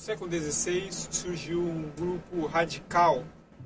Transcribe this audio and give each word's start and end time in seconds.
século 0.00 0.32
XVI 0.32 0.88
surgiu 0.90 1.60
um 1.60 1.90
grupo 1.94 2.46
radical 2.46 3.22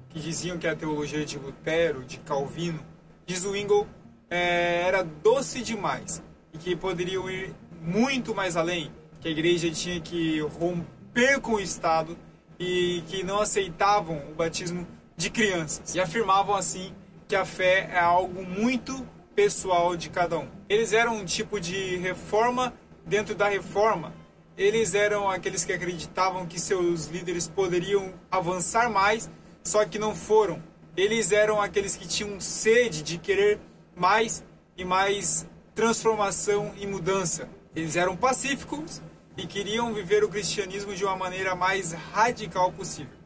que 0.09 0.19
diziam 0.19 0.59
que 0.59 0.67
a 0.67 0.75
teologia 0.75 1.25
de 1.25 1.39
Lutero, 1.39 2.05
de 2.05 2.19
Calvino, 2.19 2.81
de 3.25 3.37
Zwingli 3.37 3.87
é, 4.29 4.83
era 4.83 5.05
doce 5.05 5.63
demais 5.63 6.21
e 6.53 6.59
que 6.59 6.75
poderiam 6.75 7.31
ir 7.31 7.55
muito 7.81 8.35
mais 8.35 8.57
além, 8.57 8.91
que 9.21 9.29
a 9.29 9.31
igreja 9.31 9.71
tinha 9.71 10.01
que 10.01 10.41
romper 10.41 11.41
com 11.41 11.53
o 11.53 11.61
Estado 11.61 12.19
e 12.59 13.05
que 13.07 13.23
não 13.23 13.39
aceitavam 13.39 14.21
o 14.29 14.35
batismo 14.35 14.85
de 15.17 15.31
crianças 15.31 15.95
e 15.95 16.01
afirmavam 16.01 16.57
assim 16.57 16.93
que 17.29 17.37
a 17.37 17.45
fé 17.45 17.91
é 17.93 18.01
algo 18.01 18.45
muito 18.45 19.07
pessoal 19.37 19.97
de 19.97 20.11
cada 20.11 20.41
um. 20.41 20.49
Eles 20.69 20.93
eram 20.93 21.15
um 21.15 21.25
tipo 21.25 21.61
de 21.61 21.97
reforma 21.99 22.75
dentro 23.07 23.37
da 23.37 23.49
reforma 23.49 24.24
eles 24.57 24.95
eram 24.95 25.29
aqueles 25.29 25.65
que 25.65 25.73
acreditavam 25.73 26.47
que 26.47 26.61
seus 26.61 27.07
líderes 27.07 27.49
poderiam 27.49 28.15
avançar 28.31 28.89
mais, 28.89 29.29
só 29.65 29.85
que 29.85 29.99
não 29.99 30.15
foram. 30.15 30.63
Eles 30.97 31.33
eram 31.33 31.61
aqueles 31.61 31.97
que 31.97 32.07
tinham 32.07 32.41
sede 32.41 33.03
de 33.03 33.19
querer 33.19 33.59
mais 33.97 34.45
e 34.77 34.85
mais 34.85 35.47
transformação 35.75 36.73
e 36.79 36.87
mudança. 36.87 37.49
Eles 37.75 37.97
eram 37.97 38.17
pacíficos 38.17 39.03
e 39.37 39.47
queriam 39.47 39.93
viver 39.93 40.23
o 40.23 40.29
cristianismo 40.29 40.95
de 40.95 41.05
uma 41.05 41.17
maneira 41.17 41.57
mais 41.57 41.93
radical 41.93 42.71
possível. 42.71 43.24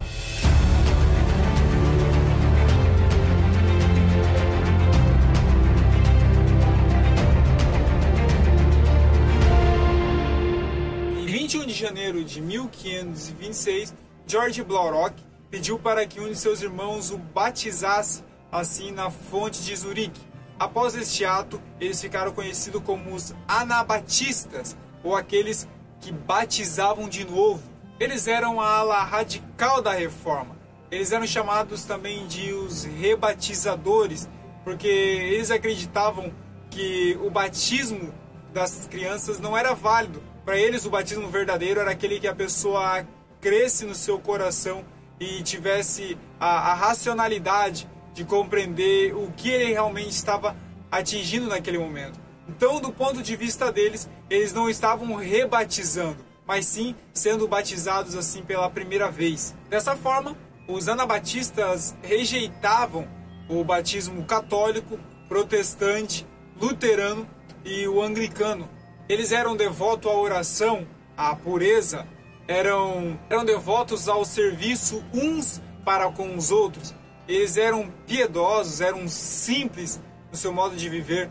Janeiro 12.08 12.24
de 12.24 12.40
1526, 12.40 13.94
George 14.26 14.62
Blaurock 14.62 15.14
pediu 15.50 15.78
para 15.78 16.06
que 16.06 16.20
um 16.20 16.28
de 16.28 16.36
seus 16.36 16.62
irmãos 16.62 17.10
o 17.10 17.18
batizasse 17.18 18.24
assim 18.50 18.90
na 18.90 19.10
fonte 19.10 19.62
de 19.62 19.76
Zurique. 19.76 20.20
Após 20.58 20.94
este 20.94 21.24
ato, 21.24 21.60
eles 21.78 22.00
ficaram 22.00 22.32
conhecidos 22.32 22.82
como 22.82 23.14
os 23.14 23.34
anabatistas, 23.46 24.76
ou 25.04 25.14
aqueles 25.14 25.68
que 26.00 26.10
batizavam 26.10 27.08
de 27.08 27.24
novo. 27.26 27.62
Eles 28.00 28.26
eram 28.26 28.60
a 28.60 28.78
ala 28.78 29.02
radical 29.02 29.82
da 29.82 29.92
reforma. 29.92 30.56
Eles 30.90 31.12
eram 31.12 31.26
chamados 31.26 31.84
também 31.84 32.26
de 32.26 32.52
os 32.52 32.84
rebatizadores, 32.84 34.28
porque 34.64 34.88
eles 34.88 35.50
acreditavam 35.50 36.32
que 36.70 37.18
o 37.22 37.30
batismo 37.30 38.12
das 38.52 38.86
crianças 38.86 39.38
não 39.38 39.56
era 39.56 39.74
válido, 39.74 40.22
para 40.48 40.56
eles, 40.56 40.86
o 40.86 40.90
batismo 40.90 41.28
verdadeiro 41.28 41.78
era 41.78 41.90
aquele 41.90 42.18
que 42.18 42.26
a 42.26 42.34
pessoa 42.34 43.06
cresce 43.38 43.84
no 43.84 43.94
seu 43.94 44.18
coração 44.18 44.82
e 45.20 45.42
tivesse 45.42 46.16
a, 46.40 46.70
a 46.70 46.74
racionalidade 46.74 47.86
de 48.14 48.24
compreender 48.24 49.14
o 49.14 49.30
que 49.36 49.50
ele 49.50 49.72
realmente 49.72 50.08
estava 50.08 50.56
atingindo 50.90 51.48
naquele 51.48 51.76
momento. 51.76 52.18
Então, 52.48 52.80
do 52.80 52.90
ponto 52.90 53.22
de 53.22 53.36
vista 53.36 53.70
deles, 53.70 54.08
eles 54.30 54.54
não 54.54 54.70
estavam 54.70 55.14
rebatizando, 55.16 56.24
mas 56.46 56.64
sim 56.64 56.96
sendo 57.12 57.46
batizados 57.46 58.16
assim 58.16 58.42
pela 58.42 58.70
primeira 58.70 59.10
vez. 59.10 59.54
Dessa 59.68 59.94
forma, 59.96 60.34
os 60.66 60.88
anabatistas 60.88 61.94
rejeitavam 62.00 63.06
o 63.50 63.62
batismo 63.62 64.24
católico, 64.24 64.98
protestante, 65.28 66.26
luterano 66.58 67.28
e 67.66 67.86
o 67.86 68.00
anglicano, 68.00 68.77
eles 69.08 69.32
eram 69.32 69.56
devotos 69.56 70.10
à 70.10 70.14
oração, 70.14 70.86
à 71.16 71.34
pureza, 71.34 72.06
eram, 72.46 73.18
eram 73.30 73.44
devotos 73.44 74.08
ao 74.08 74.24
serviço 74.24 75.02
uns 75.12 75.60
para 75.84 76.10
com 76.12 76.36
os 76.36 76.50
outros. 76.50 76.94
Eles 77.26 77.56
eram 77.56 77.90
piedosos, 78.06 78.80
eram 78.80 79.08
simples 79.08 80.00
no 80.30 80.36
seu 80.36 80.52
modo 80.52 80.76
de 80.76 80.88
viver. 80.88 81.30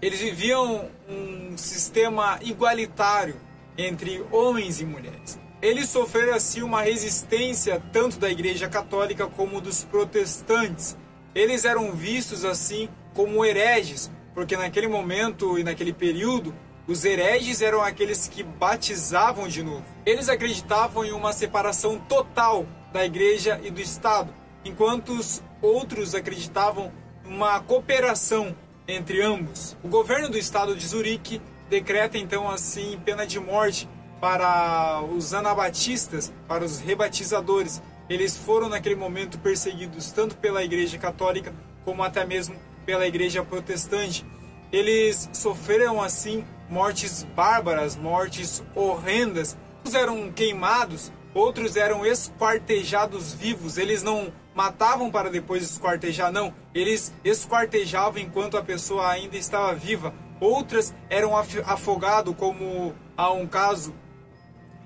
Eles 0.00 0.20
viviam 0.20 0.90
um 1.08 1.56
sistema 1.56 2.38
igualitário 2.42 3.36
entre 3.76 4.24
homens 4.30 4.80
e 4.80 4.84
mulheres. 4.84 5.38
Eles 5.60 5.88
sofreram 5.88 6.34
assim 6.34 6.62
uma 6.62 6.82
resistência 6.82 7.82
tanto 7.92 8.18
da 8.18 8.30
Igreja 8.30 8.68
Católica 8.68 9.26
como 9.26 9.60
dos 9.60 9.84
protestantes. 9.84 10.96
Eles 11.34 11.64
eram 11.64 11.92
vistos 11.92 12.44
assim 12.44 12.88
como 13.12 13.44
hereges, 13.44 14.10
porque 14.34 14.56
naquele 14.56 14.86
momento 14.86 15.58
e 15.58 15.64
naquele 15.64 15.92
período 15.92 16.54
os 16.88 17.04
hereges 17.04 17.60
eram 17.60 17.82
aqueles 17.82 18.26
que 18.26 18.42
batizavam 18.42 19.46
de 19.46 19.62
novo. 19.62 19.84
Eles 20.06 20.30
acreditavam 20.30 21.04
em 21.04 21.12
uma 21.12 21.34
separação 21.34 21.98
total 21.98 22.66
da 22.90 23.04
igreja 23.04 23.60
e 23.62 23.70
do 23.70 23.78
Estado, 23.78 24.32
enquanto 24.64 25.12
os 25.12 25.42
outros 25.60 26.14
acreditavam 26.14 26.90
uma 27.26 27.60
cooperação 27.60 28.56
entre 28.88 29.20
ambos. 29.20 29.76
O 29.84 29.88
governo 29.88 30.30
do 30.30 30.38
estado 30.38 30.74
de 30.74 30.86
Zurique 30.86 31.42
decreta 31.68 32.16
então 32.16 32.50
assim 32.50 32.98
pena 33.04 33.26
de 33.26 33.38
morte 33.38 33.86
para 34.18 35.02
os 35.14 35.34
anabatistas, 35.34 36.32
para 36.48 36.64
os 36.64 36.78
rebatizadores. 36.78 37.82
Eles 38.08 38.34
foram 38.34 38.70
naquele 38.70 38.94
momento 38.94 39.38
perseguidos 39.38 40.10
tanto 40.10 40.36
pela 40.38 40.64
igreja 40.64 40.96
católica 40.96 41.54
como 41.84 42.02
até 42.02 42.24
mesmo 42.24 42.56
pela 42.86 43.06
igreja 43.06 43.44
protestante. 43.44 44.24
Eles 44.72 45.28
sofreram 45.34 46.00
assim 46.00 46.46
mortes 46.68 47.26
bárbaras, 47.34 47.96
mortes 47.96 48.62
horrendas. 48.74 49.56
Uns 49.84 49.94
eram 49.94 50.30
queimados, 50.32 51.12
outros 51.34 51.76
eram 51.76 52.04
esquartejados 52.04 53.32
vivos. 53.32 53.78
Eles 53.78 54.02
não 54.02 54.32
matavam 54.54 55.10
para 55.10 55.30
depois 55.30 55.62
esquartejar, 55.62 56.32
não. 56.32 56.52
Eles 56.74 57.12
esquartejavam 57.24 58.20
enquanto 58.20 58.56
a 58.56 58.62
pessoa 58.62 59.08
ainda 59.08 59.36
estava 59.36 59.74
viva. 59.74 60.12
Outras 60.40 60.94
eram 61.08 61.36
afogados, 61.36 62.34
como 62.36 62.94
há 63.16 63.32
um 63.32 63.46
caso 63.46 63.94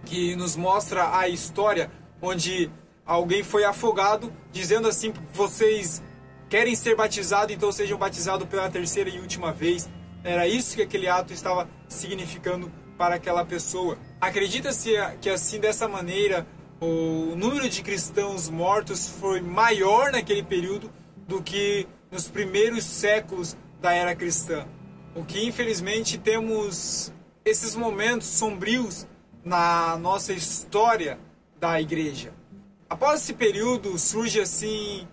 que 0.05 0.35
nos 0.35 0.57
mostra 0.57 1.17
a 1.17 1.29
história 1.29 1.91
onde 2.21 2.71
alguém 3.05 3.43
foi 3.43 3.65
afogado, 3.65 4.33
dizendo 4.51 4.89
assim: 4.89 5.13
vocês 5.33 6.03
querem 6.49 6.75
ser 6.75 6.95
batizados, 6.95 7.55
então 7.55 7.73
sejam 7.73 7.99
batizados 7.99 8.49
pela 8.49 8.71
terceira 8.71 9.11
e 9.11 9.19
última 9.19 9.53
vez. 9.53 9.89
Era 10.25 10.47
isso 10.47 10.77
que 10.77 10.83
aquele 10.83 11.09
ato 11.09 11.33
estava 11.33 11.69
significando 11.89 12.71
para 12.97 13.17
aquela 13.17 13.45
pessoa. 13.45 13.99
Acredita-se 14.21 14.93
que 15.21 15.29
assim 15.29 15.59
dessa 15.59 15.89
maneira 15.89 16.47
o 16.81 17.35
número 17.37 17.69
de 17.69 17.83
cristãos 17.83 18.49
mortos 18.49 19.09
foi 19.09 19.41
maior 19.41 20.13
naquele 20.13 20.43
período 20.43 20.93
do 21.27 21.43
que 21.43 21.87
nos 22.11 22.29
primeiros 22.29 22.85
séculos 22.85 23.57
da 23.81 23.93
era 23.93 24.15
cristã. 24.15 24.67
O 25.15 25.25
que 25.25 25.45
infelizmente 25.47 26.19
temos 26.19 27.13
esses 27.45 27.75
momentos 27.75 28.29
sombrios 28.29 29.07
na 29.45 29.97
nossa 29.99 30.33
história 30.33 31.19
da 31.59 31.81
igreja. 31.81 32.33
Após 32.89 33.23
esse 33.23 33.33
período 33.33 33.99
surge 33.99 34.41
assim 34.41 35.07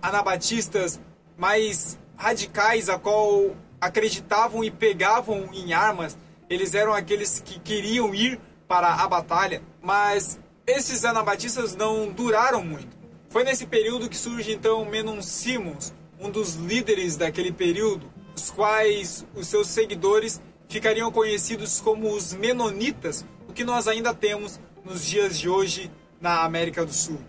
anabatistas 0.00 1.00
mais 1.36 1.98
radicais 2.16 2.88
a 2.88 2.98
qual 2.98 3.54
acreditavam 3.84 4.64
e 4.64 4.70
pegavam 4.70 5.50
em 5.52 5.74
armas, 5.74 6.16
eles 6.48 6.74
eram 6.74 6.94
aqueles 6.94 7.38
que 7.40 7.60
queriam 7.60 8.14
ir 8.14 8.40
para 8.66 8.94
a 8.94 9.06
batalha, 9.06 9.62
mas 9.82 10.40
esses 10.66 11.04
anabatistas 11.04 11.76
não 11.76 12.10
duraram 12.10 12.64
muito. 12.64 12.96
Foi 13.28 13.44
nesse 13.44 13.66
período 13.66 14.08
que 14.08 14.16
surge 14.16 14.52
então 14.52 14.86
Menon 14.86 15.20
Simons, 15.20 15.92
um 16.18 16.30
dos 16.30 16.54
líderes 16.54 17.18
daquele 17.18 17.52
período, 17.52 18.10
os 18.34 18.50
quais 18.50 19.26
os 19.34 19.48
seus 19.48 19.68
seguidores 19.68 20.40
ficariam 20.66 21.12
conhecidos 21.12 21.78
como 21.78 22.10
os 22.10 22.32
Menonitas, 22.32 23.22
o 23.46 23.52
que 23.52 23.64
nós 23.64 23.86
ainda 23.86 24.14
temos 24.14 24.58
nos 24.82 25.04
dias 25.04 25.38
de 25.38 25.46
hoje 25.46 25.90
na 26.22 26.42
América 26.42 26.86
do 26.86 26.92
Sul. 26.92 27.20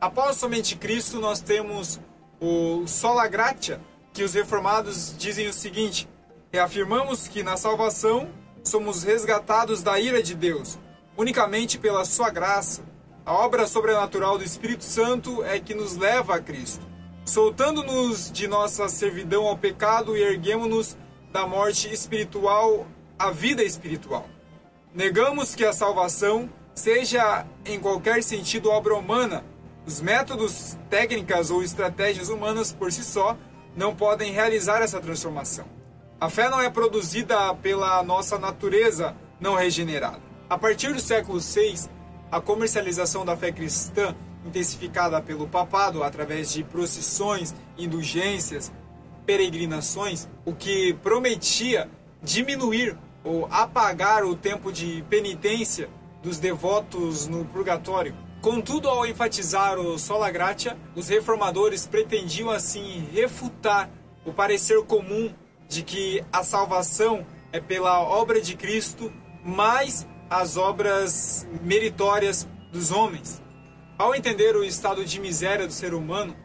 Após 0.00 0.36
somente 0.36 0.76
Cristo, 0.76 1.18
nós 1.18 1.40
temos 1.40 1.98
o 2.40 2.86
Sola 2.86 3.26
Gratia, 3.26 3.80
que 4.16 4.24
os 4.24 4.32
reformados 4.32 5.14
dizem 5.18 5.46
o 5.46 5.52
seguinte: 5.52 6.08
reafirmamos 6.50 7.28
que 7.28 7.42
na 7.42 7.58
salvação 7.58 8.30
somos 8.64 9.02
resgatados 9.02 9.82
da 9.82 10.00
ira 10.00 10.22
de 10.22 10.34
Deus, 10.34 10.78
unicamente 11.18 11.78
pela 11.78 12.02
sua 12.06 12.30
graça. 12.30 12.82
A 13.26 13.34
obra 13.34 13.66
sobrenatural 13.66 14.38
do 14.38 14.44
Espírito 14.44 14.84
Santo 14.84 15.44
é 15.44 15.60
que 15.60 15.74
nos 15.74 15.96
leva 15.96 16.36
a 16.36 16.40
Cristo, 16.40 16.86
soltando-nos 17.26 18.32
de 18.32 18.48
nossa 18.48 18.88
servidão 18.88 19.46
ao 19.46 19.58
pecado 19.58 20.16
e 20.16 20.22
erguemos-nos 20.22 20.96
da 21.30 21.46
morte 21.46 21.92
espiritual 21.92 22.86
à 23.18 23.30
vida 23.30 23.62
espiritual. 23.62 24.26
Negamos 24.94 25.54
que 25.54 25.64
a 25.64 25.74
salvação 25.74 26.48
seja 26.74 27.44
em 27.66 27.78
qualquer 27.78 28.22
sentido 28.22 28.70
obra 28.70 28.94
humana. 28.94 29.44
Os 29.84 30.00
métodos, 30.00 30.74
técnicas 30.88 31.50
ou 31.50 31.62
estratégias 31.62 32.30
humanas 32.30 32.72
por 32.72 32.90
si 32.90 33.04
só 33.04 33.36
não 33.76 33.94
podem 33.94 34.32
realizar 34.32 34.80
essa 34.80 35.00
transformação. 35.00 35.66
A 36.18 36.30
fé 36.30 36.48
não 36.48 36.60
é 36.60 36.70
produzida 36.70 37.54
pela 37.56 38.02
nossa 38.02 38.38
natureza 38.38 39.14
não 39.38 39.54
regenerada. 39.54 40.22
A 40.48 40.56
partir 40.56 40.94
do 40.94 41.00
século 41.00 41.38
VI, 41.38 41.90
a 42.32 42.40
comercialização 42.40 43.24
da 43.24 43.36
fé 43.36 43.52
cristã, 43.52 44.14
intensificada 44.44 45.20
pelo 45.20 45.46
papado 45.46 46.02
através 46.02 46.52
de 46.52 46.64
procissões, 46.64 47.54
indulgências, 47.76 48.72
peregrinações, 49.26 50.26
o 50.44 50.54
que 50.54 50.94
prometia 51.02 51.90
diminuir 52.22 52.96
ou 53.22 53.46
apagar 53.50 54.24
o 54.24 54.34
tempo 54.36 54.72
de 54.72 55.04
penitência 55.10 55.88
dos 56.22 56.38
devotos 56.38 57.26
no 57.26 57.44
purgatório. 57.44 58.14
Contudo, 58.46 58.88
ao 58.88 59.04
enfatizar 59.04 59.76
o 59.76 59.98
sola 59.98 60.30
gratia, 60.30 60.78
os 60.94 61.08
reformadores 61.08 61.84
pretendiam 61.84 62.48
assim 62.48 63.08
refutar 63.12 63.90
o 64.24 64.32
parecer 64.32 64.80
comum 64.84 65.34
de 65.68 65.82
que 65.82 66.24
a 66.32 66.44
salvação 66.44 67.26
é 67.52 67.58
pela 67.58 68.00
obra 68.00 68.40
de 68.40 68.54
Cristo 68.54 69.12
mais 69.44 70.06
as 70.30 70.56
obras 70.56 71.44
meritórias 71.60 72.46
dos 72.72 72.92
homens. 72.92 73.42
Ao 73.98 74.14
entender 74.14 74.54
o 74.54 74.62
estado 74.62 75.04
de 75.04 75.20
miséria 75.20 75.66
do 75.66 75.72
ser 75.72 75.92
humano, 75.92 76.36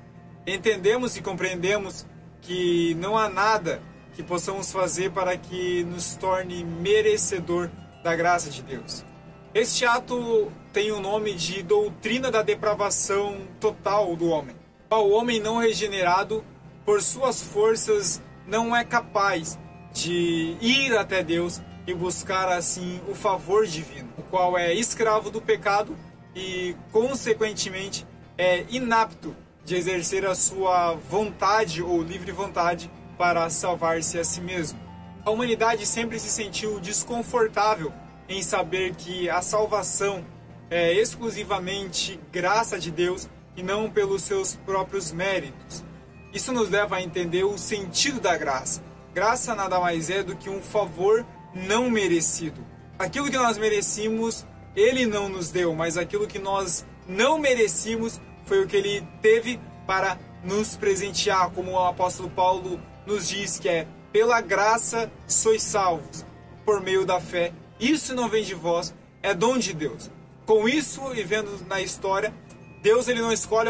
entendemos 0.47 1.15
e 1.17 1.21
compreendemos 1.21 2.03
que 2.41 2.95
não 2.95 3.15
há 3.15 3.29
nada 3.29 3.79
que 4.15 4.23
possamos 4.23 4.71
fazer 4.71 5.11
para 5.11 5.37
que 5.37 5.83
nos 5.83 6.15
torne 6.15 6.63
merecedor 6.63 7.69
da 8.03 8.15
graça 8.15 8.49
de 8.49 8.63
Deus. 8.63 9.10
Este 9.53 9.85
ato 9.85 10.49
tem 10.71 10.93
o 10.93 11.01
nome 11.01 11.33
de 11.33 11.61
doutrina 11.61 12.31
da 12.31 12.41
depravação 12.41 13.41
total 13.59 14.15
do 14.15 14.29
homem. 14.29 14.55
O 14.89 15.09
homem 15.09 15.41
não 15.41 15.57
regenerado, 15.57 16.41
por 16.85 17.01
suas 17.01 17.41
forças, 17.41 18.21
não 18.47 18.73
é 18.73 18.85
capaz 18.85 19.59
de 19.91 20.55
ir 20.61 20.97
até 20.97 21.21
Deus 21.21 21.61
e 21.85 21.93
buscar 21.93 22.47
assim 22.47 23.01
o 23.09 23.13
favor 23.13 23.67
divino, 23.67 24.07
o 24.17 24.21
qual 24.21 24.57
é 24.57 24.73
escravo 24.73 25.29
do 25.29 25.41
pecado 25.41 25.97
e, 26.33 26.73
consequentemente, 26.89 28.07
é 28.37 28.63
inapto 28.69 29.35
de 29.65 29.75
exercer 29.75 30.25
a 30.25 30.33
sua 30.33 30.93
vontade 30.93 31.83
ou 31.83 32.01
livre 32.01 32.31
vontade 32.31 32.89
para 33.17 33.49
salvar-se 33.49 34.17
a 34.17 34.23
si 34.23 34.39
mesmo. 34.39 34.79
A 35.25 35.29
humanidade 35.29 35.85
sempre 35.85 36.17
se 36.19 36.29
sentiu 36.29 36.79
desconfortável 36.79 37.91
em 38.31 38.41
saber 38.41 38.95
que 38.95 39.29
a 39.29 39.41
salvação 39.41 40.25
é 40.69 40.93
exclusivamente 40.93 42.19
graça 42.31 42.79
de 42.79 42.91
Deus 42.91 43.27
e 43.55 43.63
não 43.63 43.89
pelos 43.89 44.23
seus 44.23 44.55
próprios 44.55 45.11
méritos. 45.11 45.83
Isso 46.33 46.53
nos 46.53 46.69
leva 46.69 46.95
a 46.95 47.01
entender 47.01 47.43
o 47.43 47.57
sentido 47.57 48.19
da 48.21 48.37
graça. 48.37 48.81
Graça 49.13 49.53
nada 49.53 49.79
mais 49.79 50.09
é 50.09 50.23
do 50.23 50.35
que 50.35 50.49
um 50.49 50.61
favor 50.61 51.25
não 51.53 51.89
merecido. 51.89 52.65
Aquilo 52.97 53.29
que 53.29 53.37
nós 53.37 53.57
merecíamos, 53.57 54.45
Ele 54.75 55.05
não 55.05 55.27
nos 55.27 55.49
deu, 55.49 55.75
mas 55.75 55.97
aquilo 55.97 56.27
que 56.27 56.39
nós 56.39 56.85
não 57.07 57.37
merecíamos 57.37 58.21
foi 58.45 58.63
o 58.63 58.67
que 58.67 58.77
Ele 58.77 59.05
teve 59.21 59.59
para 59.85 60.17
nos 60.43 60.77
presentear, 60.77 61.51
como 61.51 61.71
o 61.71 61.85
apóstolo 61.85 62.29
Paulo 62.29 62.79
nos 63.05 63.27
diz 63.27 63.59
que 63.59 63.67
é 63.67 63.87
pela 64.11 64.39
graça 64.39 65.11
sois 65.27 65.61
salvos 65.61 66.25
por 66.65 66.81
meio 66.81 67.05
da 67.05 67.19
fé. 67.19 67.51
Isso 67.81 68.13
não 68.13 68.29
vem 68.29 68.43
de 68.43 68.53
vós, 68.53 68.93
é 69.23 69.33
dom 69.33 69.57
de 69.57 69.73
Deus. 69.73 70.11
Com 70.45 70.69
isso, 70.69 71.01
e 71.15 71.23
vendo 71.23 71.65
na 71.65 71.81
história, 71.81 72.31
Deus 72.83 73.07
ele 73.07 73.21
não 73.21 73.33
escolhe 73.33 73.69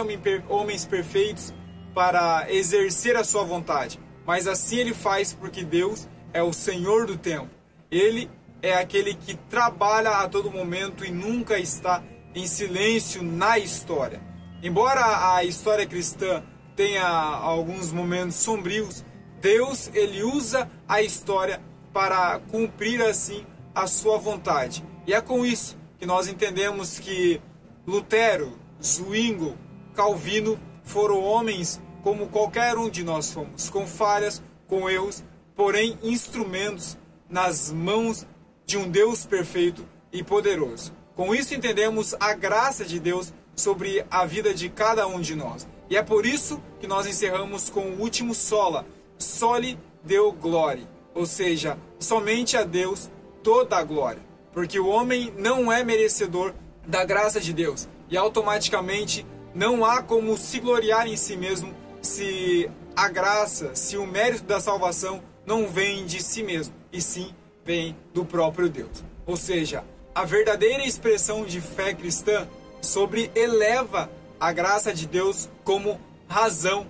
homens 0.50 0.86
perfeitos 0.86 1.54
para 1.96 2.46
exercer 2.52 3.16
a 3.16 3.24
sua 3.24 3.44
vontade, 3.44 3.98
mas 4.26 4.48
assim 4.48 4.78
ele 4.78 4.94
faz 4.94 5.34
porque 5.34 5.64
Deus 5.64 6.10
é 6.34 6.44
o 6.44 6.52
Senhor 6.52 7.06
do 7.06 7.18
tempo. 7.18 7.50
Ele 7.90 8.30
é 8.62 8.74
aquele 8.74 9.14
que 9.14 9.34
trabalha 9.50 10.12
a 10.12 10.28
todo 10.28 10.52
momento 10.52 11.06
e 11.06 11.12
nunca 11.12 11.58
está 11.58 12.04
em 12.36 12.46
silêncio 12.46 13.24
na 13.24 13.58
história. 13.58 14.22
Embora 14.62 15.36
a 15.36 15.44
história 15.46 15.86
cristã 15.86 16.44
tenha 16.76 17.08
alguns 17.08 17.94
momentos 17.94 18.36
sombrios, 18.36 19.06
Deus 19.40 19.90
ele 19.94 20.22
usa 20.22 20.70
a 20.88 21.02
história 21.02 21.62
para 21.94 22.40
cumprir 22.52 23.02
assim 23.02 23.46
a 23.74 23.88
sua 23.88 24.18
vontade. 24.18 24.84
E 25.06 25.14
é 25.14 25.22
com 25.22 25.46
isso 25.46 25.78
que 25.98 26.06
nós 26.06 26.28
entendemos 26.28 27.00
que 27.00 27.42
Lutero, 27.86 28.58
Zwingli, 28.82 29.56
Calvino 29.96 30.60
foram 30.84 31.24
homens 31.24 31.82
como 32.02 32.28
qualquer 32.28 32.78
um 32.78 32.90
de 32.90 33.04
nós 33.04 33.32
fomos, 33.32 33.70
com 33.70 33.86
falhas, 33.86 34.42
com 34.68 34.90
erros, 34.90 35.24
porém 35.56 35.98
instrumentos 36.02 36.98
nas 37.30 37.72
mãos 37.72 38.26
de 38.66 38.78
um 38.78 38.90
Deus 38.90 39.26
perfeito 39.26 39.86
e 40.12 40.24
poderoso. 40.24 40.94
Com 41.16 41.36
isso 41.36 41.54
entendemos 41.54 42.16
a 42.20 42.34
graça 42.34 42.84
de 42.84 43.00
Deus 43.00 43.34
sobre 43.56 44.06
a 44.10 44.26
vida 44.26 44.54
de 44.54 44.70
cada 44.70 45.06
um 45.08 45.22
de 45.22 45.36
nós. 45.36 45.68
E 45.90 45.98
é 45.98 46.02
por 46.02 46.26
isso 46.26 46.62
que 46.80 46.88
nós 46.88 47.06
encerramos 47.06 47.70
com 47.70 47.82
o 47.82 48.00
último 48.00 48.34
sola, 48.34 48.86
soli 49.18 49.78
deu 50.04 50.32
glória, 50.32 50.88
ou 51.14 51.26
seja, 51.26 51.78
somente 52.00 52.58
a 52.58 52.64
Deus 52.64 53.10
toda 53.44 53.78
a 53.78 53.84
glória, 53.84 54.22
porque 54.52 54.80
o 54.80 54.88
homem 54.88 55.34
não 55.38 55.72
é 55.72 55.84
merecedor 55.84 56.54
da 56.86 57.04
graça 57.04 57.40
de 57.40 57.54
Deus 57.54 57.88
e 58.10 58.18
automaticamente 58.18 59.26
não 59.54 59.86
há 59.86 60.02
como 60.02 60.38
se 60.38 60.60
gloriar 60.60 61.08
em 61.08 61.16
si 61.16 61.36
mesmo 61.36 61.74
se 62.02 62.70
a 62.96 63.08
graça, 63.08 63.76
se 63.76 63.98
o 63.98 64.06
mérito 64.06 64.44
da 64.44 64.60
salvação 64.60 65.22
não 65.46 65.68
vem 65.68 66.06
de 66.06 66.22
si 66.22 66.44
mesmo, 66.44 66.74
e 66.92 67.02
sim 67.02 67.34
vem 67.64 67.96
do 68.14 68.26
próprio 68.26 68.70
Deus. 68.70 69.04
Ou 69.26 69.38
seja, 69.38 69.84
a 70.14 70.26
verdadeira 70.26 70.84
expressão 70.84 71.46
de 71.46 71.62
fé 71.62 71.94
cristã 71.94 72.48
sobre 72.82 73.32
eleva 73.36 74.10
a 74.40 74.52
graça 74.52 74.94
de 74.94 75.08
Deus 75.08 75.50
como 75.64 76.00
razão 76.28 76.88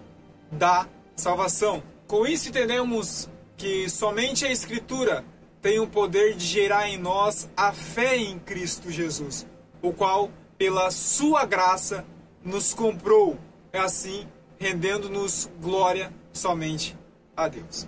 da 0.52 0.88
salvação. 1.16 1.84
Com 2.08 2.26
isso 2.26 2.50
entendemos 2.50 3.30
que 3.58 3.90
somente 3.90 4.46
a 4.46 4.52
Escritura 4.52 5.24
tem 5.62 5.80
o 5.80 5.88
poder 5.88 6.36
de 6.36 6.46
gerar 6.46 6.90
em 6.90 6.98
nós 6.98 7.50
a 7.56 7.72
fé 7.72 8.18
em 8.18 8.40
Cristo 8.40 8.90
Jesus, 8.90 9.46
o 9.82 9.94
qual, 9.94 10.32
pela 10.58 10.90
sua 10.90 11.46
graça, 11.46 12.06
nos 12.44 12.74
comprou, 12.74 13.38
é 13.72 13.80
assim, 13.80 14.28
rendendo-nos 14.58 15.50
glória 15.62 16.12
somente 16.34 16.98
a 17.38 17.48
Deus. 17.48 17.88